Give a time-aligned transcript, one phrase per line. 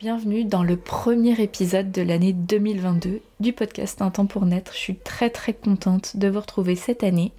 [0.00, 4.72] Bienvenue dans le premier épisode de l'année 2022 du podcast Un temps pour naître.
[4.72, 7.32] Je suis très très contente de vous retrouver cette année.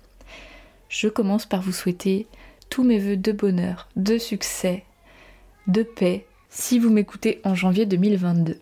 [0.87, 2.27] Je commence par vous souhaiter
[2.69, 4.83] tous mes voeux de bonheur, de succès,
[5.65, 8.59] de paix si vous m'écoutez en janvier 2022.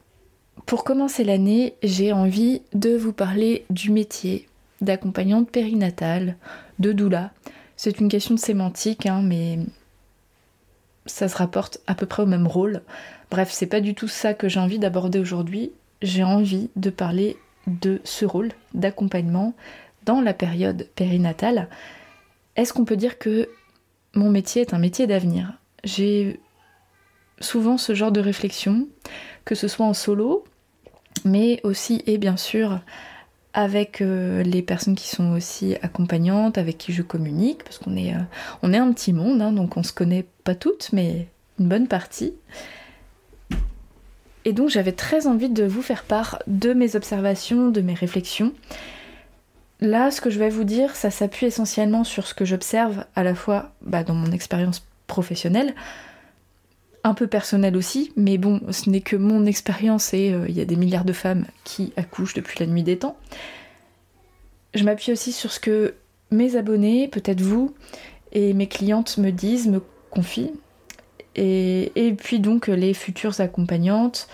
[0.66, 4.48] Pour commencer l'année, j'ai envie de vous parler du métier
[4.80, 6.38] d'accompagnante périnatale,
[6.80, 7.32] de doula.
[7.76, 9.60] C'est une question de sémantique, hein, mais
[11.06, 12.82] ça se rapporte à peu près au même rôle.
[13.32, 15.72] Bref, c'est pas du tout ça que j'ai envie d'aborder aujourd'hui.
[16.02, 19.54] J'ai envie de parler de ce rôle d'accompagnement
[20.06, 21.68] dans la période périnatale.
[22.56, 23.50] Est-ce qu'on peut dire que
[24.16, 25.54] mon métier est un métier d'avenir?
[25.84, 26.40] J'ai
[27.40, 28.88] souvent ce genre de réflexion,
[29.46, 30.44] que ce soit en solo,
[31.26, 32.80] mais aussi et bien sûr
[33.54, 38.14] avec euh, les personnes qui sont aussi accompagnantes, avec qui je communique, parce qu'on est,
[38.14, 38.20] euh,
[38.62, 41.28] un petit monde, hein, donc on se connaît pas toutes, mais
[41.60, 42.34] une bonne partie.
[44.46, 48.54] Et donc j'avais très envie de vous faire part de mes observations, de mes réflexions.
[49.82, 53.24] Là, ce que je vais vous dire, ça s'appuie essentiellement sur ce que j'observe à
[53.24, 55.74] la fois bah, dans mon expérience professionnelle,
[57.04, 60.62] un peu personnelle aussi, mais bon, ce n'est que mon expérience et euh, il y
[60.62, 63.18] a des milliards de femmes qui accouchent depuis la nuit des temps.
[64.74, 65.96] Je m'appuie aussi sur ce que
[66.32, 67.74] mes abonnés, peut-être vous,
[68.34, 70.52] et mes clientes me disent, me confient,
[71.36, 74.28] et, puis donc les futures accompagnantes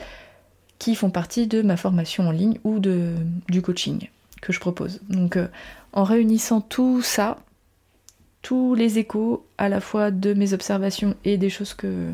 [0.79, 4.09] qui font partie de ma formation en ligne ou du coaching
[4.41, 5.01] que je propose.
[5.09, 5.47] Donc euh,
[5.93, 7.37] en réunissant tout ça,
[8.41, 12.13] tous les échos à la fois de mes observations et des choses que,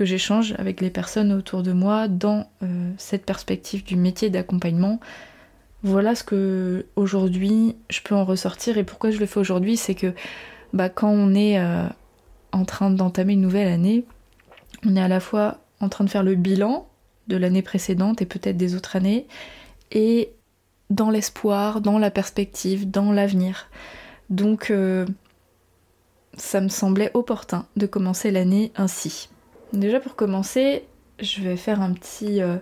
[0.00, 5.00] j'échange avec les personnes autour de moi dans euh, cette perspective du métier d'accompagnement,
[5.82, 9.96] voilà ce que aujourd'hui je peux en ressortir et pourquoi je le fais aujourd'hui, c'est
[9.96, 10.14] que
[10.72, 11.82] bah, quand on est euh,
[12.52, 14.04] en train d'entamer une nouvelle année,
[14.86, 16.88] on est à la fois en train de faire le bilan
[17.28, 19.26] de l'année précédente et peut-être des autres années,
[19.92, 20.32] et
[20.90, 23.68] dans l'espoir, dans la perspective, dans l'avenir.
[24.30, 25.06] Donc euh,
[26.36, 29.28] ça me semblait opportun de commencer l'année ainsi.
[29.72, 30.84] Déjà pour commencer,
[31.20, 32.56] je vais faire un petit euh,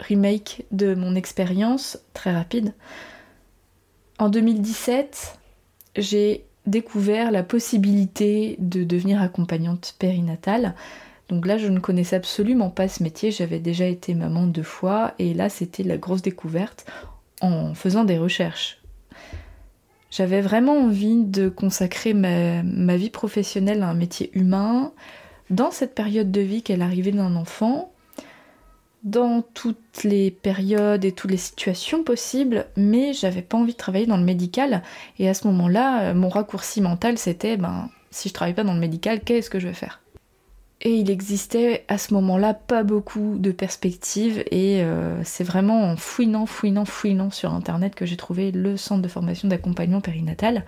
[0.00, 2.74] remake de mon expérience très rapide.
[4.18, 5.38] En 2017,
[5.96, 10.74] j'ai découvert la possibilité de devenir accompagnante périnatale.
[11.28, 15.14] Donc là, je ne connaissais absolument pas ce métier, j'avais déjà été maman deux fois,
[15.18, 16.86] et là, c'était la grosse découverte
[17.40, 18.80] en faisant des recherches.
[20.10, 24.92] J'avais vraiment envie de consacrer ma, vie professionnelle à un métier humain,
[25.50, 27.92] dans cette période de vie qu'est l'arrivée d'un enfant,
[29.02, 34.06] dans toutes les périodes et toutes les situations possibles, mais j'avais pas envie de travailler
[34.06, 34.82] dans le médical.
[35.18, 38.80] Et à ce moment-là, mon raccourci mental, c'était ben, si je travaille pas dans le
[38.80, 40.00] médical, qu'est-ce que je vais faire?
[40.82, 45.96] Et il existait à ce moment-là pas beaucoup de perspectives et euh, c'est vraiment en
[45.96, 50.64] fouinant, fouinant, fouinant sur internet que j'ai trouvé le centre de formation d'accompagnement périnatal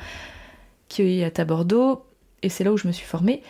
[0.88, 2.04] qui est à Bordeaux
[2.42, 3.42] et c'est là où je me suis formée.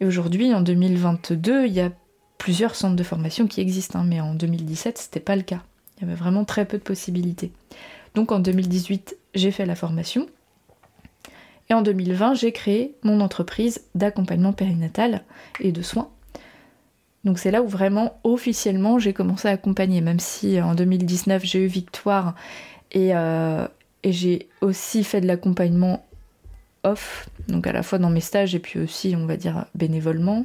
[0.00, 1.90] Et aujourd'hui, en 2022, il y a
[2.38, 5.62] plusieurs centres de formation qui existent, hein, mais en 2017, c'était pas le cas.
[5.96, 7.52] Il y avait vraiment très peu de possibilités.
[8.14, 10.26] Donc en 2018, j'ai fait la formation
[11.70, 15.22] et en 2020, j'ai créé mon entreprise d'accompagnement périnatal
[15.60, 16.08] et de soins.
[17.24, 21.64] Donc c'est là où vraiment officiellement j'ai commencé à accompagner, même si en 2019 j'ai
[21.64, 22.34] eu Victoire
[22.92, 23.66] et, euh,
[24.02, 26.06] et j'ai aussi fait de l'accompagnement
[26.84, 30.44] off, donc à la fois dans mes stages et puis aussi on va dire bénévolement,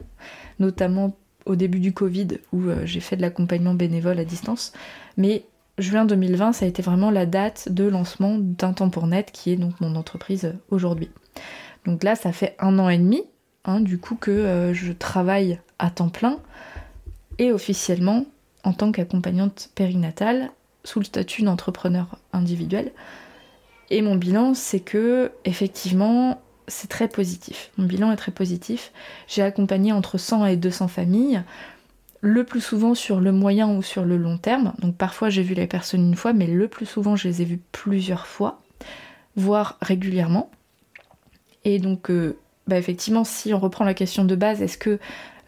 [0.59, 4.73] notamment au début du Covid où euh, j'ai fait de l'accompagnement bénévole à distance.
[5.17, 5.45] Mais
[5.77, 9.51] juin 2020, ça a été vraiment la date de lancement d'un temps pour net, qui
[9.51, 11.09] est donc mon entreprise aujourd'hui.
[11.85, 13.23] Donc là, ça fait un an et demi,
[13.65, 16.39] hein, du coup, que euh, je travaille à temps plein
[17.39, 18.25] et officiellement
[18.63, 20.51] en tant qu'accompagnante périnatale
[20.83, 22.91] sous le statut d'entrepreneur individuel.
[23.89, 27.71] Et mon bilan, c'est que effectivement, c'est très positif.
[27.77, 28.91] Mon bilan est très positif.
[29.27, 31.43] J'ai accompagné entre 100 et 200 familles
[32.21, 34.73] le plus souvent sur le moyen ou sur le long terme.
[34.79, 37.45] Donc parfois j'ai vu les personnes une fois, mais le plus souvent je les ai
[37.45, 38.61] vues plusieurs fois,
[39.35, 40.49] voire régulièrement.
[41.65, 44.99] Et donc euh, bah, effectivement, si on reprend la question de base, est-ce que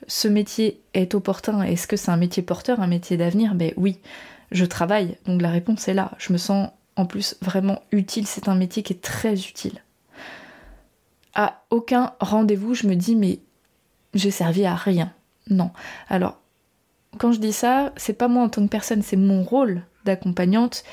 [0.07, 3.56] ce métier est opportun, est-ce que c'est un métier porteur, un métier d'avenir?
[3.56, 4.00] Ben oui,
[4.51, 6.12] je travaille, donc la réponse est là.
[6.17, 9.81] Je me sens en plus vraiment utile, c'est un métier qui est très utile.
[11.35, 13.39] À aucun rendez-vous, je me dis mais
[14.13, 15.13] j'ai servi à rien.
[15.49, 15.71] Non.
[16.09, 16.39] Alors,
[17.17, 20.83] quand je dis ça, c'est pas moi en tant que personne, c'est mon rôle d'accompagnante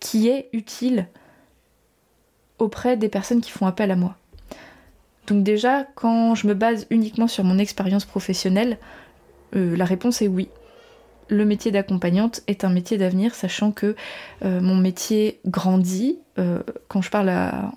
[0.00, 1.06] qui est utile
[2.58, 4.16] auprès des personnes qui font appel à moi.
[5.26, 8.78] Donc déjà, quand je me base uniquement sur mon expérience professionnelle,
[9.54, 10.48] euh, la réponse est oui.
[11.28, 13.94] Le métier d'accompagnante est un métier d'avenir, sachant que
[14.44, 16.18] euh, mon métier grandit.
[16.38, 17.30] Euh, quand je parle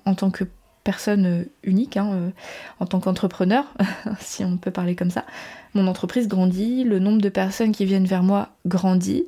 [0.06, 0.46] en tant que
[0.84, 2.32] personne unique, hein,
[2.80, 3.66] en tant qu'entrepreneur,
[4.20, 5.26] si on peut parler comme ça,
[5.74, 9.26] mon entreprise grandit, le nombre de personnes qui viennent vers moi grandit.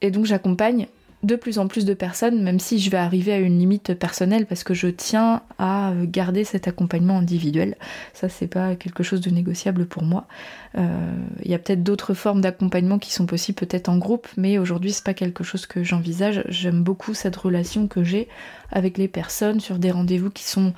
[0.00, 0.86] Et donc j'accompagne
[1.24, 4.46] de plus en plus de personnes, même si je vais arriver à une limite personnelle
[4.46, 7.76] parce que je tiens à garder cet accompagnement individuel.
[8.14, 10.26] Ça, c'est pas quelque chose de négociable pour moi.
[10.74, 11.12] Il euh,
[11.44, 15.04] y a peut-être d'autres formes d'accompagnement qui sont possibles, peut-être en groupe, mais aujourd'hui, c'est
[15.04, 16.44] pas quelque chose que j'envisage.
[16.48, 18.28] J'aime beaucoup cette relation que j'ai
[18.70, 20.72] avec les personnes sur des rendez-vous qui sont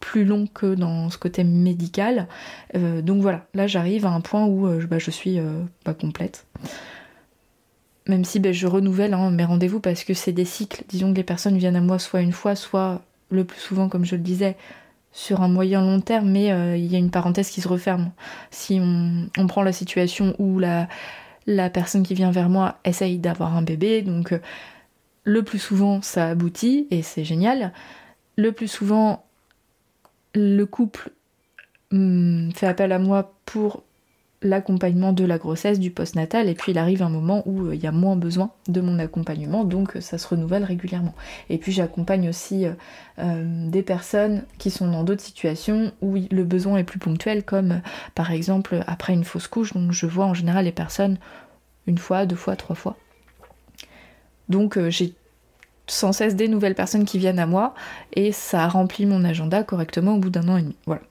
[0.00, 2.26] plus longs que dans ce côté médical.
[2.74, 5.38] Euh, donc voilà, là j'arrive à un point où euh, bah, je suis
[5.84, 6.44] pas complète
[8.06, 10.84] même si ben, je renouvelle hein, mes rendez-vous parce que c'est des cycles.
[10.88, 14.04] Disons que les personnes viennent à moi soit une fois, soit le plus souvent, comme
[14.04, 14.56] je le disais,
[15.12, 18.12] sur un moyen long terme, mais euh, il y a une parenthèse qui se referme.
[18.50, 20.88] Si on, prend la situation où la,
[21.70, 24.38] personne qui vient vers moi essaye d'avoir un bébé, donc euh,
[25.24, 27.72] le plus souvent ça aboutit et c'est génial.
[28.36, 29.24] Le plus souvent,
[30.34, 31.10] le couple
[31.92, 33.82] hum, fait appel à moi pour
[34.42, 37.82] l'accompagnement de la grossesse, du postnatal, et puis il arrive un moment où euh, il
[37.82, 41.14] y a moins besoin de mon accompagnement, donc euh, ça se renouvelle régulièrement.
[41.48, 42.66] Et puis j'accompagne aussi
[43.18, 47.80] euh, des personnes qui sont dans d'autres situations où le besoin est plus ponctuel, comme
[48.14, 51.18] par exemple après une fausse couche, donc je vois en général les personnes
[51.86, 52.96] une fois, deux fois, trois fois.
[54.48, 55.14] Donc j'ai
[55.86, 57.74] sans cesse des nouvelles personnes qui viennent à moi,
[58.12, 60.76] et ça remplit mon agenda correctement au bout d'un an et demi.
[60.84, 61.02] Voilà.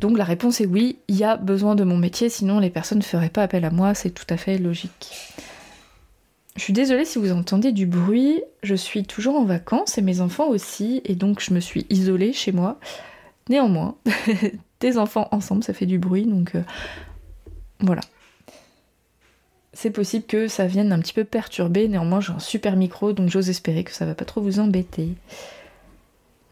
[0.00, 2.98] Donc la réponse est oui, il y a besoin de mon métier, sinon les personnes
[2.98, 5.34] ne feraient pas appel à moi, c'est tout à fait logique.
[6.56, 10.20] Je suis désolée si vous entendez du bruit, je suis toujours en vacances et mes
[10.20, 12.78] enfants aussi, et donc je me suis isolée chez moi.
[13.48, 13.96] Néanmoins,
[14.80, 16.62] des enfants ensemble, ça fait du bruit, donc euh,
[17.80, 18.02] voilà.
[19.72, 23.30] C'est possible que ça vienne un petit peu perturber, néanmoins j'ai un super micro, donc
[23.30, 25.10] j'ose espérer que ça va pas trop vous embêter.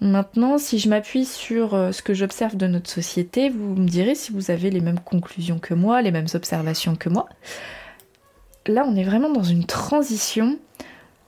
[0.00, 4.14] Maintenant, si je m'appuie sur euh, ce que j'observe de notre société, vous me direz
[4.14, 7.28] si vous avez les mêmes conclusions que moi, les mêmes observations que moi.
[8.66, 10.58] Là, on est vraiment dans une transition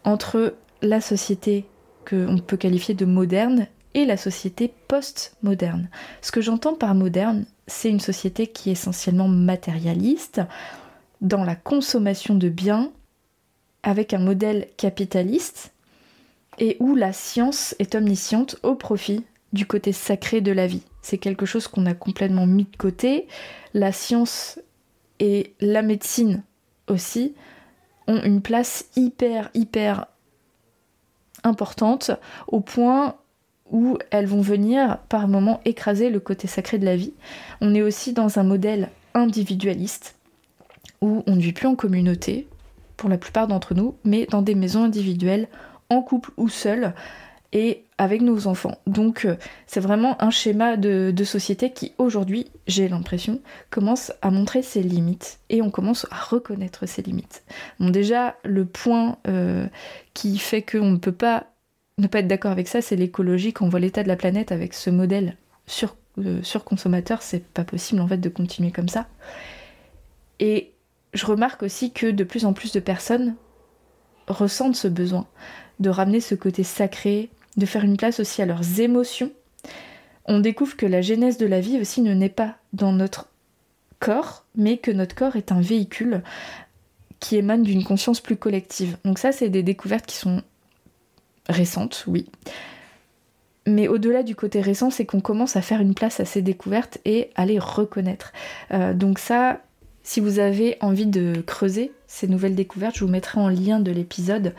[0.04, 1.64] entre la société
[2.08, 5.88] qu'on peut qualifier de moderne et la société post-moderne.
[6.20, 10.42] Ce que j'entends par moderne, c'est une société qui est essentiellement matérialiste,
[11.20, 12.92] dans la consommation de biens,
[13.82, 15.72] avec un modèle capitaliste
[16.58, 20.82] et où la science est omnisciente au profit du côté sacré de la vie.
[21.02, 23.26] C'est quelque chose qu'on a complètement mis de côté.
[23.74, 24.60] La science
[25.20, 26.42] et la médecine
[26.86, 27.34] aussi
[28.06, 30.06] ont une place hyper, hyper
[31.44, 32.10] importante
[32.46, 33.16] au point
[33.70, 37.12] où elles vont venir par moments écraser le côté sacré de la vie.
[37.60, 40.16] On est aussi dans un modèle individualiste
[41.00, 42.48] où on ne vit plus en communauté,
[42.96, 45.48] pour la plupart d'entre nous, mais dans des maisons individuelles
[45.90, 46.94] en couple ou seul
[47.52, 48.78] et avec nos enfants.
[48.86, 53.40] Donc euh, c'est vraiment un schéma de, société qui aujourd'hui, j'ai l'impression,
[53.70, 57.42] commence à montrer ses limites et on commence à reconnaître ses limites.
[57.80, 59.66] Bon déjà, le point euh,
[60.14, 61.46] qui fait qu'on ne peut pas
[61.96, 63.52] ne pas être d'accord avec ça, c'est l'écologie.
[63.52, 67.64] Quand on voit l'état de la planète avec ce modèle sur, euh, surconsommateur, c'est pas
[67.64, 69.08] possible en fait de continuer comme ça.
[70.38, 70.74] Et
[71.12, 73.34] je remarque aussi que de plus en plus de personnes
[74.28, 75.26] ressentent ce besoin
[75.80, 79.30] de ramener ce côté sacré, de faire une place aussi à leurs émotions.
[80.24, 83.28] On découvre que la genèse de la vie aussi ne naît pas dans notre
[83.98, 86.22] corps, mais que notre corps est un véhicule
[87.20, 88.96] qui émane d'une conscience plus collective.
[89.04, 90.42] Donc ça, c'est des découvertes qui sont
[91.48, 92.26] récentes, oui.
[93.66, 96.98] Mais au-delà du côté récent, c'est qu'on commence à faire une place à ces découvertes
[97.04, 98.32] et à les reconnaître.
[98.72, 99.60] Euh, donc ça,
[100.02, 103.90] si vous avez envie de creuser ces nouvelles découvertes, je vous mettrai en lien de
[103.90, 104.54] l'épisode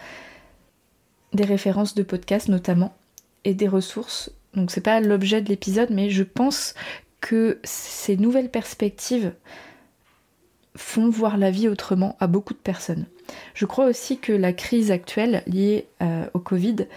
[1.33, 2.95] des références de podcasts notamment
[3.43, 4.31] et des ressources.
[4.53, 6.73] Donc c'est pas l'objet de l'épisode, mais je pense
[7.21, 9.33] que ces nouvelles perspectives
[10.75, 13.05] font voir la vie autrement à beaucoup de personnes.
[13.53, 16.87] Je crois aussi que la crise actuelle liée euh, au Covid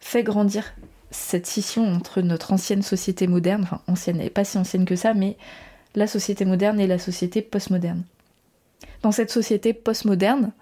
[0.00, 0.74] fait grandir
[1.10, 5.12] cette scission entre notre ancienne société moderne, enfin ancienne, et pas si ancienne que ça,
[5.12, 5.36] mais
[5.94, 8.04] la société moderne et la société postmoderne.
[9.02, 10.52] Dans cette société postmoderne,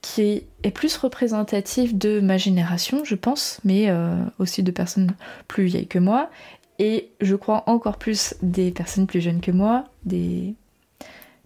[0.00, 5.14] qui est plus représentative de ma génération, je pense, mais euh, aussi de personnes
[5.48, 6.30] plus vieilles que moi,
[6.78, 10.54] et je crois encore plus des personnes plus jeunes que moi, des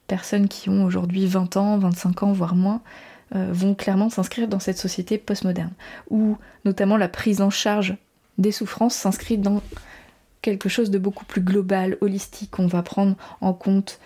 [0.07, 2.83] personnes qui ont aujourd'hui 20 ans, 25 ans, voire moins,
[3.35, 5.73] euh, vont clairement s'inscrire dans cette société postmoderne,
[6.11, 7.97] où notamment la prise en charge
[8.37, 9.63] des souffrances s'inscrit dans
[10.43, 12.59] quelque chose de beaucoup plus global, holistique.
[12.59, 13.99] On va prendre en compte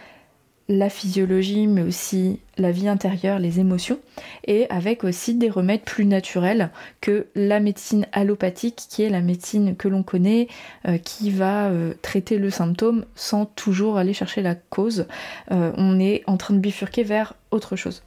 [0.69, 4.01] la physiologie, mais aussi la vie intérieure, les émotions,
[4.45, 6.71] et avec aussi des remèdes plus naturels
[7.01, 10.49] que la médecine allopathique, qui est la médecine que l'on connaît,
[10.89, 15.07] euh, qui va euh, traiter le symptôme sans toujours aller chercher la cause.
[15.53, 18.03] Euh, on est en train de bifurquer vers autre chose.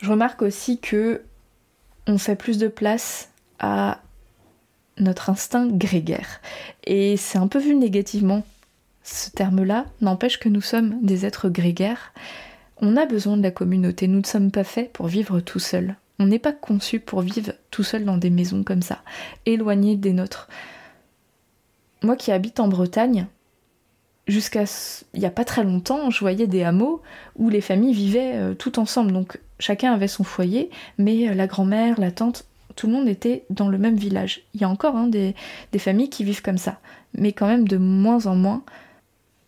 [0.00, 1.22] Je remarque aussi que
[2.06, 4.00] on fait plus de place à
[4.98, 6.40] notre instinct grégaire.
[6.84, 8.42] Et c'est un peu vu négativement
[9.04, 12.12] ce terme-là, n'empêche que nous sommes des êtres grégaires.
[12.78, 15.94] On a besoin de la communauté, nous ne sommes pas faits pour vivre tout seuls.
[16.18, 19.02] On n'est pas conçu pour vivre tout seul dans des maisons comme ça,
[19.46, 20.48] éloignés des nôtres.
[22.02, 23.26] Moi qui habite en Bretagne,
[24.26, 24.64] jusqu'à
[25.12, 27.02] il n'y a pas très longtemps, je voyais des hameaux
[27.36, 29.12] où les familles vivaient euh, tout ensemble.
[29.12, 32.46] Donc chacun avait son foyer, mais euh, la grand-mère, la tante,
[32.76, 34.42] tout le monde était dans le même village.
[34.54, 35.34] Il y a encore hein, des,
[35.78, 36.80] familles qui vivent comme ça,
[37.14, 38.62] mais quand même de moins en moins.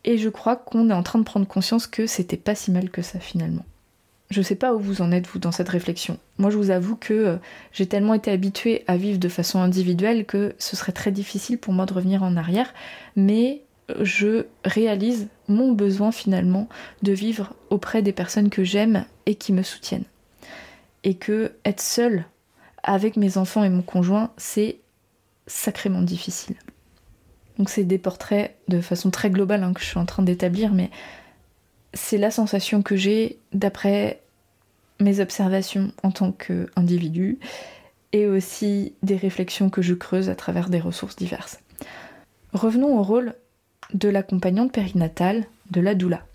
[0.07, 2.91] Et je crois qu'on est en train de prendre conscience que c'était pas si mal
[2.91, 3.65] que ça finalement.
[4.31, 6.19] Je sais pas où vous en êtes vous dans cette réflexion.
[6.39, 7.37] Moi je vous avoue que euh,
[7.73, 11.73] j'ai tellement été habituée à vivre de façon individuelle que ce serait très difficile pour
[11.73, 12.73] moi de revenir en arrière,
[13.15, 13.63] mais
[14.01, 16.69] je réalise mon besoin finalement
[17.03, 20.05] de vivre auprès des personnes que j'aime et qui me soutiennent.
[21.05, 22.25] Et que être seule
[22.83, 24.79] avec mes enfants et mon conjoint, c'est
[25.47, 26.57] sacrément difficile.
[27.59, 30.73] Donc c'est des portraits de façon très globale hein, que je suis en train d'établir,
[30.73, 30.91] mais
[31.95, 34.21] c'est la sensation que j'ai d'après
[35.01, 37.39] mes observations en tant qu'individu
[38.13, 41.61] et aussi des réflexions que je creuse à travers des ressources diverses.
[42.53, 43.35] Revenons au rôle
[43.93, 46.27] de l'accompagnante périnatale de la doula.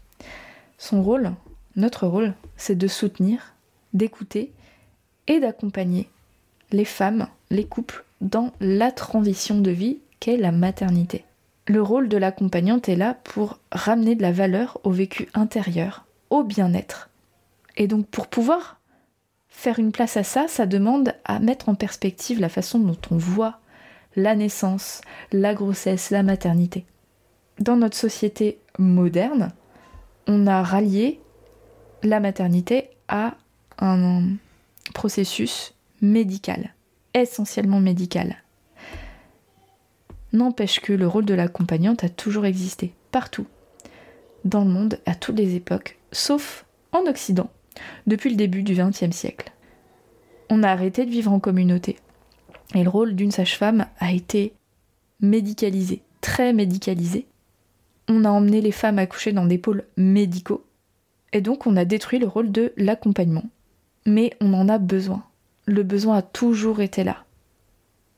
[0.78, 1.32] Son rôle,
[1.76, 3.54] notre rôle, c'est de soutenir,
[3.94, 4.52] d'écouter
[5.28, 6.10] et d'accompagner
[6.72, 11.26] les femmes, les couples dans la transition de vie qu'est la maternité.
[11.68, 16.44] Le rôle de l'accompagnante est là pour ramener de la valeur au vécu intérieur, au
[16.44, 17.10] bien-être.
[17.76, 18.80] Et donc pour pouvoir
[19.50, 23.18] faire une place à ça, ça demande à mettre en perspective la façon dont on
[23.18, 23.60] voit
[24.16, 25.02] la naissance,
[25.32, 26.86] la grossesse, la maternité.
[27.60, 29.52] Dans notre société moderne,
[30.28, 31.20] on a rallié
[32.04, 33.36] la maternité à
[33.80, 34.24] un
[34.94, 36.74] processus médical,
[37.14, 38.36] essentiellement médical.
[40.34, 43.48] N'empêche que le rôle de l'accompagnante a toujours existé, partout,
[44.46, 47.50] dans le monde, à toutes les époques, sauf en Occident,
[48.08, 49.52] depuis le début du XXe siècle.
[50.50, 51.98] On a arrêté de vivre en communauté,
[52.74, 54.54] et le rôle d'une sage-femme a été
[55.20, 57.28] médicalisé, très médicalisé.
[58.08, 60.66] On a emmené les femmes à coucher dans des pôles médicaux,
[61.34, 63.46] et donc on a détruit le rôle de l'accompagnement.
[64.06, 65.24] Mais on en a besoin
[65.66, 67.24] le besoin a toujours été là.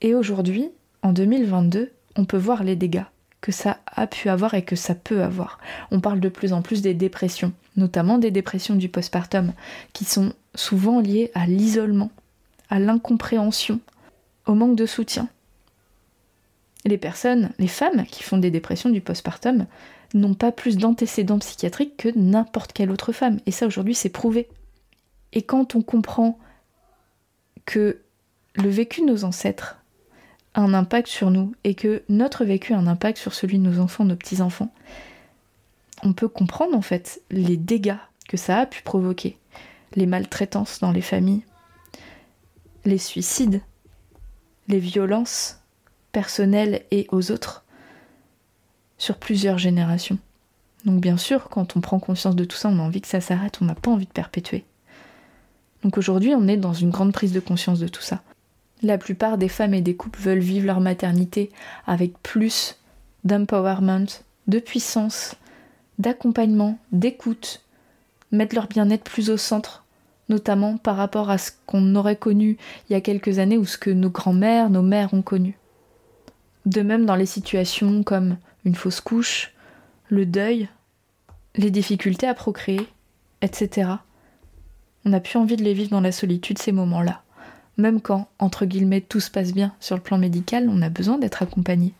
[0.01, 0.69] Et aujourd'hui,
[1.01, 3.05] en 2022, on peut voir les dégâts
[3.41, 5.59] que ça a pu avoir et que ça peut avoir.
[5.91, 9.51] On parle de plus en plus des dépressions, notamment des dépressions du postpartum,
[9.91, 12.09] qui sont souvent liées à l'isolement,
[12.69, 13.81] à l'incompréhension,
[14.45, 15.27] au manque de soutien.
[16.85, 19.65] Les personnes, les femmes qui font des dépressions du postpartum
[20.13, 23.39] n'ont pas plus d'antécédents psychiatriques que n'importe quelle autre femme.
[23.45, 24.47] Et ça aujourd'hui c'est prouvé.
[25.33, 26.39] Et quand on comprend
[27.65, 27.99] que
[28.55, 29.77] le vécu de nos ancêtres
[30.55, 33.79] un impact sur nous et que notre vécu a un impact sur celui de nos
[33.79, 34.73] enfants, nos petits-enfants,
[36.03, 39.37] on peut comprendre en fait les dégâts que ça a pu provoquer,
[39.95, 41.45] les maltraitances dans les familles,
[42.85, 43.61] les suicides,
[44.67, 45.59] les violences
[46.11, 47.63] personnelles et aux autres
[48.97, 50.17] sur plusieurs générations.
[50.85, 53.21] Donc bien sûr, quand on prend conscience de tout ça, on a envie que ça
[53.21, 54.65] s'arrête, on n'a pas envie de perpétuer.
[55.83, 58.21] Donc aujourd'hui, on est dans une grande prise de conscience de tout ça.
[58.83, 61.51] La plupart des femmes et des couples veulent vivre leur maternité
[61.87, 62.77] avec plus
[63.23, 64.07] d'empowerment,
[64.47, 65.35] de puissance,
[65.99, 67.63] d'accompagnement, d'écoute,
[68.31, 69.85] mettre leur bien-être plus au centre,
[70.27, 72.57] notamment par rapport à ce qu'on aurait connu
[72.89, 75.57] il y a quelques années ou ce que nos grands-mères, nos mères ont connu.
[76.65, 78.35] De même dans les situations comme
[78.65, 79.53] une fausse couche,
[80.09, 80.67] le deuil,
[81.55, 82.85] les difficultés à procréer,
[83.41, 83.91] etc.
[85.05, 87.22] On n'a plus envie de les vivre dans la solitude ces moments-là.
[87.77, 91.17] Même quand, entre guillemets, tout se passe bien sur le plan médical, on a besoin
[91.17, 91.93] d'être accompagné.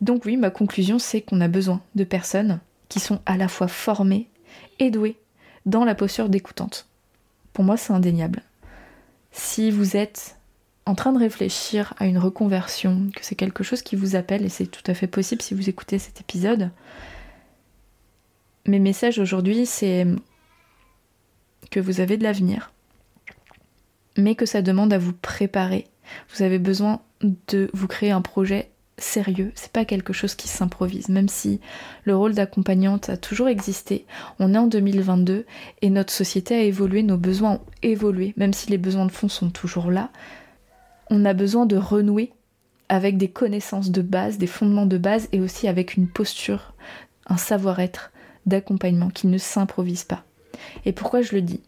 [0.00, 3.68] Donc oui, ma conclusion, c'est qu'on a besoin de personnes qui sont à la fois
[3.68, 4.28] formés
[4.78, 5.16] et doués
[5.64, 6.86] dans la posture d'écoutante.
[7.52, 8.42] Pour moi, c'est indéniable.
[9.32, 10.36] Si vous êtes
[10.84, 14.48] en train de réfléchir à une reconversion, que c'est quelque chose qui vous appelle, et
[14.48, 16.70] c'est tout à fait possible si vous écoutez cet épisode,
[18.66, 20.06] mes messages aujourd'hui, c'est
[21.70, 22.72] que vous avez de l'avenir,
[24.16, 25.86] mais que ça demande à vous préparer.
[26.34, 31.08] Vous avez besoin de vous créer un projet sérieux, c'est pas quelque chose qui s'improvise,
[31.08, 31.60] même si
[32.04, 34.06] le rôle d'accompagnante a toujours existé.
[34.38, 35.44] On est en 2022
[35.82, 39.28] et notre société a évolué, nos besoins ont évolué, même si les besoins de fond
[39.28, 40.10] sont toujours là.
[41.10, 42.32] On a besoin de renouer
[42.88, 46.72] avec des connaissances de base, des fondements de base et aussi avec une posture,
[47.26, 48.12] un savoir-être
[48.46, 50.24] d'accompagnement qui ne s'improvise pas.
[50.84, 51.60] Et pourquoi je le dis?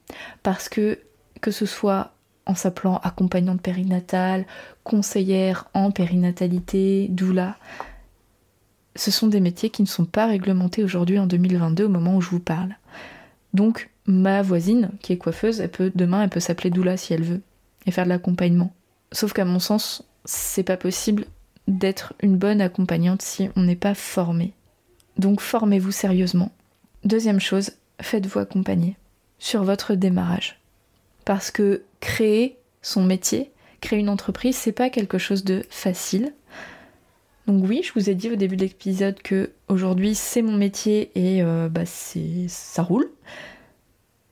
[0.43, 0.99] Parce que
[1.41, 2.15] que ce soit
[2.49, 4.47] en s'appelant accompagnante périnatale,
[4.83, 7.57] conseillère en périnatalité, doula.
[8.97, 12.21] Ce sont des métiers qui ne sont pas réglementés aujourd'hui en 2022 au moment où
[12.21, 12.75] je vous parle.
[13.55, 17.23] Donc ma voisine, qui est coiffeuse, elle peut demain elle peut s'appeler doula si elle
[17.23, 17.43] veut
[17.87, 18.73] et faire de l'accompagnement.
[19.13, 21.27] Sauf qu'à mon sens, c'est pas possible
[21.69, 24.55] d'être une bonne accompagnante si on n'est pas formé.
[25.19, 26.51] Donc formez-vous sérieusement.
[27.05, 28.97] Deuxième chose, faites-vous accompagner
[29.39, 30.59] sur votre démarrage.
[31.25, 36.33] Parce que créer son métier, créer une entreprise, c'est pas quelque chose de facile.
[37.47, 41.11] Donc oui, je vous ai dit au début de l'épisode que aujourd'hui c'est mon métier
[41.15, 43.11] et euh, bah ça roule.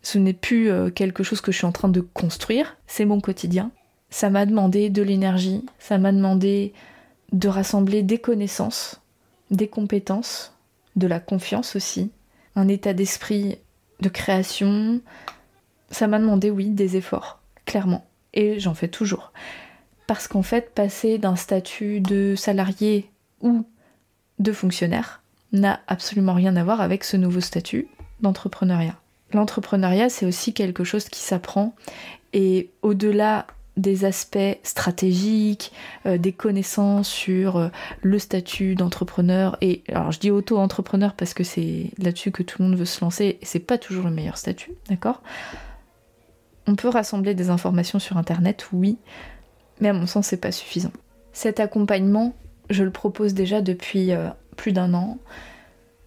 [0.03, 3.21] Ce n'est plus euh, quelque chose que je suis en train de construire, c'est mon
[3.21, 3.71] quotidien.
[4.11, 6.73] Ça m'a demandé de l'énergie, ça m'a demandé
[7.33, 9.01] de rassembler des connaissances,
[9.51, 10.55] des compétences,
[10.95, 12.11] de la confiance aussi,
[12.55, 13.59] un état d'esprit
[14.01, 15.01] de création.
[15.91, 18.07] Ça m'a demandé, oui, des efforts clairement.
[18.33, 19.33] Et j'en fais toujours.
[20.07, 23.67] Parce qu'en fait, passer d'un statut de salarié ou
[24.39, 27.89] de fonctionnaire n'a absolument rien à voir avec ce nouveau statut
[28.21, 28.97] d'entrepreneuriat.
[29.33, 31.75] L'entrepreneuriat, c'est aussi quelque chose qui s'apprend
[32.33, 35.73] et au-delà des aspects stratégiques,
[36.07, 37.69] euh, des connaissances sur euh,
[38.03, 42.69] le statut d'entrepreneur et alors je dis auto-entrepreneur parce que c'est là-dessus que tout le
[42.69, 45.23] monde veut se lancer et c'est pas toujours le meilleur statut, d'accord?
[46.67, 48.99] On peut rassembler des informations sur Internet, oui,
[49.81, 50.93] mais à mon sens, c'est pas suffisant.
[51.33, 52.35] Cet accompagnement,
[52.71, 55.19] je le propose déjà depuis euh, plus d'un an.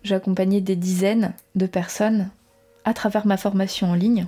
[0.03, 2.29] J'ai accompagné des dizaines de personnes
[2.83, 4.27] à travers ma formation en ligne,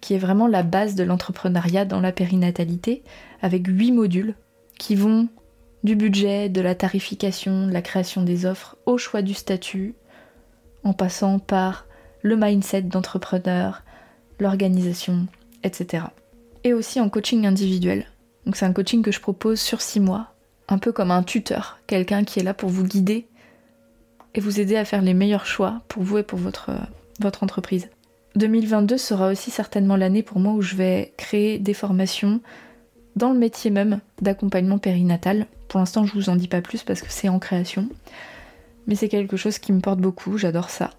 [0.00, 3.02] qui est vraiment la base de l'entrepreneuriat dans la périnatalité,
[3.42, 4.34] avec huit modules
[4.78, 5.28] qui vont
[5.84, 9.94] du budget, de la tarification, de la création des offres, au choix du statut,
[10.84, 11.86] en passant par
[12.22, 13.82] le mindset d'entrepreneur,
[14.40, 15.26] l'organisation,
[15.68, 16.04] etc.
[16.64, 18.06] Et aussi en coaching individuel.
[18.52, 20.34] C'est un coaching que je propose sur six mois,
[20.68, 23.26] un peu comme un tuteur, quelqu'un qui est là pour vous guider
[24.34, 26.70] et vous aider à faire les meilleurs choix pour vous et pour votre,
[27.20, 27.88] votre entreprise.
[28.36, 32.40] 2022 sera aussi certainement l'année pour moi où je vais créer des formations
[33.16, 35.46] dans le métier même d'accompagnement périnatal.
[35.68, 37.88] Pour l'instant, je vous en dis pas plus parce que c'est en création.
[38.86, 40.90] Mais c'est quelque chose qui me porte beaucoup, j'adore ça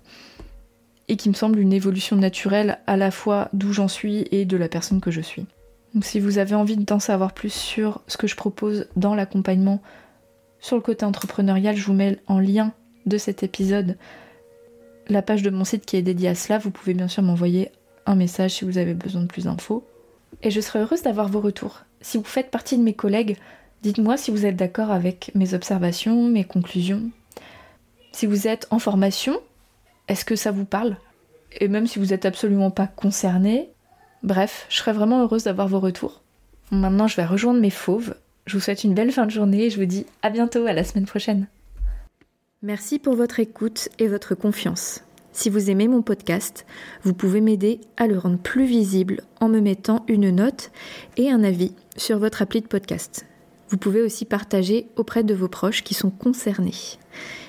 [1.10, 4.56] et qui me semble une évolution naturelle à la fois d'où j'en suis et de
[4.56, 5.46] la personne que je suis.
[5.94, 9.82] Donc si vous avez envie d'en savoir plus sur ce que je propose dans l'accompagnement
[10.60, 12.74] sur le côté entrepreneurial, je vous mets en lien
[13.08, 13.98] de cet épisode
[15.08, 16.60] la page de mon site qui est dédiée à cela.
[16.60, 17.72] Vous pouvez bien sûr m'envoyer
[18.06, 19.84] un message si vous avez besoin de plus d'infos.
[20.44, 21.86] Et je serai heureuse d'avoir vos retours.
[22.02, 23.38] Si vous faites partie de mes collègues,
[23.82, 27.10] dites-moi si vous êtes d'accord avec mes observations, mes conclusions.
[28.12, 29.40] Si vous êtes en formation,
[30.10, 30.98] est-ce que ça vous parle?
[31.60, 33.70] Et même si vous n'êtes absolument pas concerné,
[34.24, 36.22] bref, je serais vraiment heureuse d'avoir vos retours.
[36.72, 38.16] Maintenant, je vais rejoindre mes fauves.
[38.46, 40.74] Je vous souhaite une belle fin de journée et je vous dis à bientôt, à
[40.74, 41.48] la semaine prochaine.
[42.62, 45.04] Merci pour votre écoute et votre confiance.
[45.32, 46.66] Si vous aimez mon podcast,
[47.04, 50.72] vous pouvez m'aider à le rendre plus visible en me mettant une note
[51.18, 53.26] et un avis sur votre appli de podcast.
[53.70, 56.74] Vous pouvez aussi partager auprès de vos proches qui sont concernés.